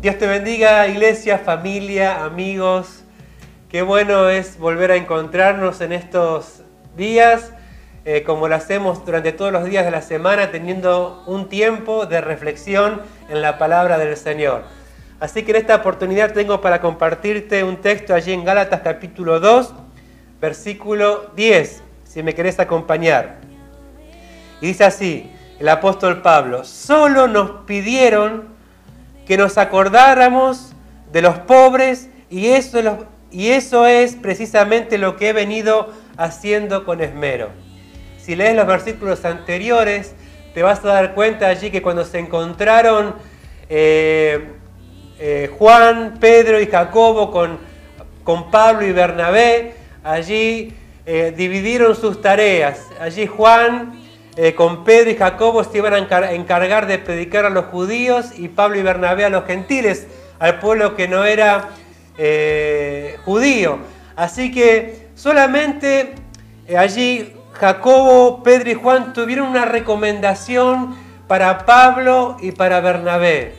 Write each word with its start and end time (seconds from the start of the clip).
Dios 0.00 0.16
te 0.16 0.26
bendiga, 0.26 0.88
iglesia, 0.88 1.36
familia, 1.36 2.24
amigos. 2.24 3.04
Qué 3.68 3.82
bueno 3.82 4.30
es 4.30 4.58
volver 4.58 4.92
a 4.92 4.96
encontrarnos 4.96 5.82
en 5.82 5.92
estos 5.92 6.62
días, 6.96 7.52
eh, 8.06 8.22
como 8.22 8.48
lo 8.48 8.54
hacemos 8.54 9.04
durante 9.04 9.32
todos 9.32 9.52
los 9.52 9.66
días 9.66 9.84
de 9.84 9.90
la 9.90 10.00
semana, 10.00 10.50
teniendo 10.50 11.22
un 11.26 11.50
tiempo 11.50 12.06
de 12.06 12.22
reflexión 12.22 13.02
en 13.28 13.42
la 13.42 13.58
palabra 13.58 13.98
del 13.98 14.16
Señor. 14.16 14.62
Así 15.20 15.42
que 15.42 15.50
en 15.50 15.58
esta 15.58 15.76
oportunidad 15.76 16.32
tengo 16.32 16.62
para 16.62 16.80
compartirte 16.80 17.62
un 17.62 17.76
texto 17.76 18.14
allí 18.14 18.32
en 18.32 18.42
Gálatas 18.42 18.80
capítulo 18.80 19.38
2, 19.38 19.74
versículo 20.40 21.30
10, 21.36 21.82
si 22.04 22.22
me 22.22 22.34
querés 22.34 22.58
acompañar. 22.58 23.36
Y 24.62 24.68
dice 24.68 24.84
así, 24.84 25.30
el 25.58 25.68
apóstol 25.68 26.22
Pablo, 26.22 26.64
solo 26.64 27.26
nos 27.26 27.66
pidieron 27.66 28.59
que 29.26 29.36
nos 29.36 29.58
acordáramos 29.58 30.72
de 31.12 31.22
los 31.22 31.38
pobres 31.38 32.08
y 32.28 32.48
eso, 32.48 33.06
y 33.30 33.48
eso 33.48 33.86
es 33.86 34.16
precisamente 34.16 34.98
lo 34.98 35.16
que 35.16 35.30
he 35.30 35.32
venido 35.32 35.92
haciendo 36.16 36.84
con 36.84 37.00
esmero. 37.00 37.50
Si 38.18 38.36
lees 38.36 38.54
los 38.54 38.66
versículos 38.66 39.24
anteriores, 39.24 40.14
te 40.54 40.62
vas 40.62 40.84
a 40.84 40.88
dar 40.88 41.14
cuenta 41.14 41.48
allí 41.48 41.70
que 41.70 41.82
cuando 41.82 42.04
se 42.04 42.18
encontraron 42.18 43.14
eh, 43.68 44.48
eh, 45.18 45.50
Juan, 45.58 46.16
Pedro 46.20 46.60
y 46.60 46.66
Jacobo 46.66 47.30
con, 47.30 47.58
con 48.24 48.50
Pablo 48.50 48.86
y 48.86 48.92
Bernabé, 48.92 49.74
allí 50.02 50.74
eh, 51.06 51.32
dividieron 51.36 51.96
sus 51.96 52.20
tareas. 52.20 52.86
Allí 53.00 53.26
Juan 53.26 53.99
eh, 54.36 54.54
con 54.54 54.84
Pedro 54.84 55.10
y 55.10 55.16
Jacobo 55.16 55.64
se 55.64 55.78
iban 55.78 55.94
a 55.94 56.32
encargar 56.32 56.86
de 56.86 56.98
predicar 56.98 57.44
a 57.44 57.50
los 57.50 57.66
judíos 57.66 58.26
y 58.36 58.48
Pablo 58.48 58.78
y 58.78 58.82
Bernabé 58.82 59.24
a 59.24 59.30
los 59.30 59.44
gentiles, 59.44 60.06
al 60.38 60.60
pueblo 60.60 60.94
que 60.94 61.08
no 61.08 61.24
era 61.24 61.70
eh, 62.16 63.16
judío. 63.24 63.78
Así 64.14 64.52
que 64.52 65.08
solamente 65.14 66.14
eh, 66.68 66.76
allí 66.76 67.32
Jacobo, 67.54 68.42
Pedro 68.42 68.70
y 68.70 68.74
Juan 68.74 69.12
tuvieron 69.12 69.48
una 69.48 69.64
recomendación 69.64 70.96
para 71.26 71.64
Pablo 71.66 72.36
y 72.40 72.52
para 72.52 72.80
Bernabé, 72.80 73.54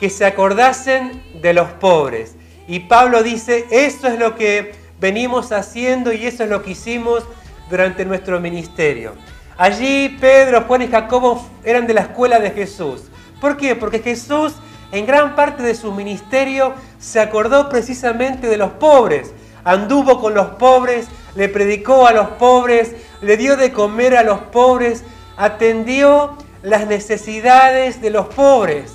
que 0.00 0.10
se 0.10 0.24
acordasen 0.24 1.22
de 1.40 1.52
los 1.52 1.68
pobres. 1.68 2.34
Y 2.66 2.80
Pablo 2.80 3.22
dice, 3.22 3.66
eso 3.70 4.08
es 4.08 4.18
lo 4.18 4.34
que 4.34 4.72
venimos 5.00 5.52
haciendo 5.52 6.12
y 6.12 6.26
eso 6.26 6.44
es 6.44 6.50
lo 6.50 6.62
que 6.62 6.72
hicimos 6.72 7.24
durante 7.70 8.04
nuestro 8.04 8.40
ministerio. 8.40 9.14
Allí 9.58 10.16
Pedro, 10.20 10.62
Juan 10.68 10.82
y 10.82 10.86
Jacobo 10.86 11.44
eran 11.64 11.88
de 11.88 11.94
la 11.94 12.02
escuela 12.02 12.38
de 12.38 12.52
Jesús. 12.52 13.02
¿Por 13.40 13.56
qué? 13.56 13.74
Porque 13.74 13.98
Jesús 13.98 14.54
en 14.92 15.04
gran 15.04 15.34
parte 15.34 15.64
de 15.64 15.74
su 15.74 15.90
ministerio 15.92 16.74
se 17.00 17.18
acordó 17.18 17.68
precisamente 17.68 18.46
de 18.46 18.56
los 18.56 18.70
pobres. 18.70 19.34
Anduvo 19.64 20.20
con 20.20 20.32
los 20.32 20.46
pobres, 20.50 21.08
le 21.34 21.48
predicó 21.48 22.06
a 22.06 22.12
los 22.12 22.28
pobres, 22.28 22.94
le 23.20 23.36
dio 23.36 23.56
de 23.56 23.72
comer 23.72 24.16
a 24.16 24.22
los 24.22 24.38
pobres, 24.38 25.02
atendió 25.36 26.36
las 26.62 26.86
necesidades 26.86 28.00
de 28.00 28.10
los 28.10 28.28
pobres. 28.28 28.92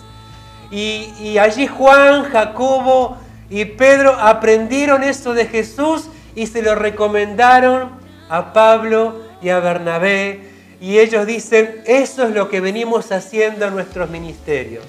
Y, 0.72 1.14
y 1.20 1.40
allí 1.40 1.68
Juan, 1.68 2.24
Jacobo 2.24 3.18
y 3.50 3.66
Pedro 3.66 4.14
aprendieron 4.14 5.04
eso 5.04 5.34
de 5.34 5.46
Jesús 5.46 6.08
y 6.36 6.48
se 6.48 6.62
lo 6.62 6.74
recomendaron 6.74 7.92
a 8.30 8.54
Pablo 8.54 9.20
y 9.42 9.50
a 9.50 9.60
Bernabé 9.60 10.53
y 10.84 11.00
ellos 11.00 11.26
dicen, 11.26 11.82
eso 11.86 12.26
es 12.26 12.32
lo 12.32 12.50
que 12.50 12.60
venimos 12.60 13.14
haciendo 13.14 13.66
en 13.66 13.74
nuestros 13.74 14.10
ministerios. 14.10 14.84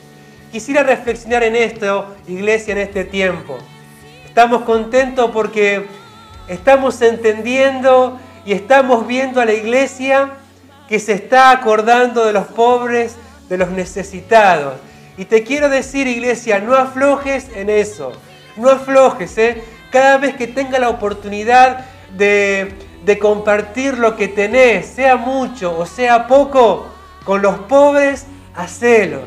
Quisiera 0.51 0.83
reflexionar 0.83 1.45
en 1.45 1.55
esto, 1.55 2.17
iglesia, 2.27 2.73
en 2.73 2.79
este 2.79 3.05
tiempo. 3.05 3.59
Estamos 4.27 4.63
contentos 4.63 5.31
porque 5.33 5.87
estamos 6.49 7.01
entendiendo 7.01 8.19
y 8.45 8.55
estamos 8.55 9.07
viendo 9.07 9.41
a 9.41 9.45
la 9.45 9.53
iglesia 9.53 10.33
que 10.89 10.99
se 10.99 11.13
está 11.13 11.53
acordando 11.53 12.27
de 12.27 12.33
los 12.33 12.47
pobres, 12.47 13.15
de 13.49 13.57
los 13.57 13.71
necesitados. 13.71 14.75
Y 15.17 15.27
te 15.27 15.45
quiero 15.45 15.69
decir, 15.69 16.09
iglesia, 16.09 16.59
no 16.59 16.75
aflojes 16.75 17.47
en 17.55 17.71
eso. 17.71 18.11
No 18.57 18.69
aflojes, 18.69 19.39
¿eh? 19.39 19.63
Cada 19.93 20.19
vez 20.19 20.35
que 20.35 20.49
tenga 20.49 20.81
la 20.81 20.89
oportunidad 20.89 21.85
de 22.17 22.75
de 23.05 23.19
compartir 23.19 23.99
lo 23.99 24.17
que 24.17 24.29
tenés, 24.29 24.87
sea 24.87 25.17
mucho 25.17 25.77
o 25.79 25.87
sea 25.87 26.27
poco, 26.27 26.87
con 27.25 27.43
los 27.43 27.59
pobres, 27.61 28.27
hacelos. 28.55 29.25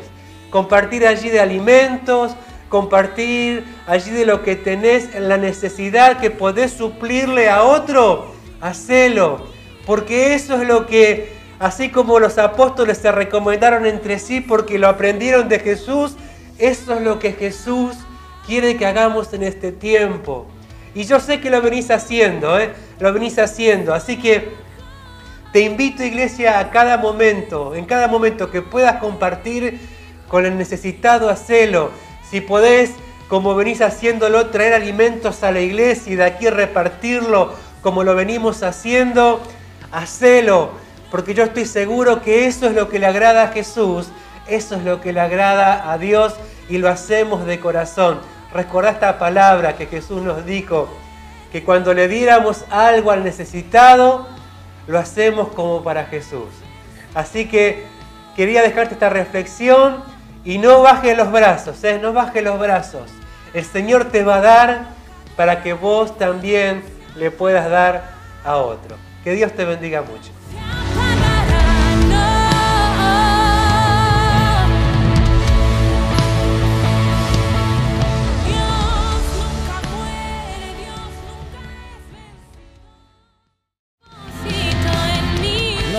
Compartir 0.50 1.06
allí 1.06 1.28
de 1.28 1.40
alimentos, 1.40 2.34
compartir 2.68 3.64
allí 3.86 4.10
de 4.10 4.26
lo 4.26 4.42
que 4.42 4.56
tenés 4.56 5.14
en 5.14 5.28
la 5.28 5.36
necesidad 5.36 6.18
que 6.18 6.30
podés 6.30 6.72
suplirle 6.72 7.48
a 7.48 7.62
otro, 7.64 8.32
hacelo. 8.60 9.46
Porque 9.86 10.34
eso 10.34 10.60
es 10.60 10.66
lo 10.68 10.86
que, 10.86 11.32
así 11.58 11.90
como 11.90 12.18
los 12.18 12.38
apóstoles 12.38 12.98
se 12.98 13.12
recomendaron 13.12 13.86
entre 13.86 14.18
sí 14.18 14.40
porque 14.40 14.78
lo 14.78 14.88
aprendieron 14.88 15.48
de 15.48 15.58
Jesús, 15.60 16.16
eso 16.58 16.94
es 16.94 17.02
lo 17.02 17.18
que 17.18 17.32
Jesús 17.32 17.96
quiere 18.46 18.76
que 18.76 18.86
hagamos 18.86 19.32
en 19.34 19.42
este 19.42 19.72
tiempo. 19.72 20.46
Y 20.98 21.04
yo 21.04 21.20
sé 21.20 21.40
que 21.40 21.48
lo 21.48 21.62
venís 21.62 21.92
haciendo, 21.92 22.58
¿eh? 22.58 22.72
lo 22.98 23.12
venís 23.12 23.38
haciendo. 23.38 23.94
Así 23.94 24.16
que 24.18 24.48
te 25.52 25.60
invito, 25.60 26.02
iglesia, 26.02 26.58
a 26.58 26.72
cada 26.72 26.96
momento, 26.96 27.76
en 27.76 27.84
cada 27.84 28.08
momento 28.08 28.50
que 28.50 28.62
puedas 28.62 28.96
compartir 28.96 29.78
con 30.26 30.44
el 30.44 30.58
necesitado, 30.58 31.30
hacelo. 31.30 31.92
Si 32.28 32.40
podés, 32.40 32.90
como 33.28 33.54
venís 33.54 33.80
haciéndolo, 33.80 34.48
traer 34.48 34.74
alimentos 34.74 35.44
a 35.44 35.52
la 35.52 35.60
iglesia 35.60 36.14
y 36.14 36.16
de 36.16 36.24
aquí 36.24 36.50
repartirlo 36.50 37.54
como 37.80 38.02
lo 38.02 38.16
venimos 38.16 38.64
haciendo, 38.64 39.40
hacelo. 39.92 40.72
Porque 41.12 41.32
yo 41.32 41.44
estoy 41.44 41.66
seguro 41.66 42.22
que 42.22 42.46
eso 42.46 42.66
es 42.66 42.74
lo 42.74 42.88
que 42.88 42.98
le 42.98 43.06
agrada 43.06 43.44
a 43.44 43.52
Jesús, 43.52 44.08
eso 44.48 44.74
es 44.74 44.82
lo 44.82 45.00
que 45.00 45.12
le 45.12 45.20
agrada 45.20 45.92
a 45.92 45.96
Dios 45.96 46.34
y 46.68 46.78
lo 46.78 46.88
hacemos 46.88 47.46
de 47.46 47.60
corazón. 47.60 48.18
Recordá 48.52 48.90
esta 48.90 49.18
palabra 49.18 49.76
que 49.76 49.86
Jesús 49.86 50.22
nos 50.22 50.44
dijo, 50.44 50.88
que 51.52 51.64
cuando 51.64 51.94
le 51.94 52.08
diéramos 52.08 52.64
algo 52.70 53.10
al 53.10 53.24
necesitado, 53.24 54.28
lo 54.86 54.98
hacemos 54.98 55.48
como 55.48 55.82
para 55.82 56.04
Jesús. 56.04 56.48
Así 57.14 57.48
que 57.48 57.86
quería 58.36 58.62
dejarte 58.62 58.94
esta 58.94 59.08
reflexión 59.08 60.02
y 60.44 60.58
no 60.58 60.82
baje 60.82 61.14
los 61.14 61.30
brazos, 61.30 61.82
¿eh? 61.84 61.98
no 62.00 62.12
baje 62.12 62.42
los 62.42 62.58
brazos. 62.58 63.10
El 63.54 63.64
Señor 63.64 64.06
te 64.06 64.24
va 64.24 64.36
a 64.36 64.40
dar 64.40 64.84
para 65.36 65.62
que 65.62 65.72
vos 65.72 66.16
también 66.18 66.82
le 67.16 67.30
puedas 67.30 67.68
dar 67.70 68.10
a 68.44 68.56
otro. 68.56 68.96
Que 69.24 69.32
Dios 69.32 69.52
te 69.52 69.64
bendiga 69.64 70.02
mucho. 70.02 70.30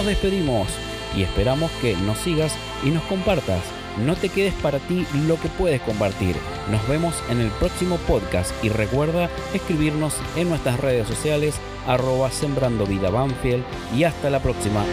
Despedimos 0.06 0.68
y 1.16 1.24
esperamos 1.24 1.72
que 1.82 1.96
nos 1.96 2.18
sigas 2.20 2.54
y 2.84 2.90
nos 2.90 3.04
compartas. 3.04 3.62
No 4.06 4.16
te 4.16 4.30
quedes 4.30 4.54
para 4.56 4.80
ti 4.80 5.06
lo 5.28 5.40
que 5.40 5.50
puedes 5.50 5.82
compartir. 5.82 6.36
Nos 6.72 6.88
vemos 6.88 7.16
en 7.30 7.42
el 7.42 7.50
próximo 7.52 7.98
podcast 8.08 8.52
y 8.64 8.70
recuerda 8.70 9.30
escribirnos 9.54 10.16
en 10.36 10.50
nuestras 10.50 10.80
redes 10.80 11.08
sociales 11.08 11.56
arroba 11.88 12.32
sembrando 12.32 12.86
vida 12.86 13.10
Banfield 13.10 13.64
y 13.96 14.04
hasta 14.04 14.30
la 14.30 14.42
próxima. 14.42 14.84